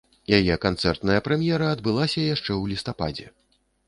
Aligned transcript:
Яе 0.37 0.55
канцэртная 0.63 1.19
прэм'ера 1.27 1.67
адбылася 1.73 2.23
яшчэ 2.35 2.47
ў 2.47 2.63
лістападзе. 2.73 3.27